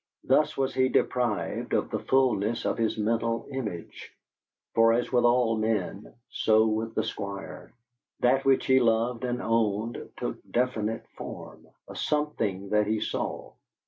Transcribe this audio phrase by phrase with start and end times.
[0.23, 4.11] Thus was he deprived of the fulness of his mental image;
[4.73, 7.71] for as with all men, so with the Squire,
[8.19, 13.53] that which he loved and owned took definite form a some thing that he saw.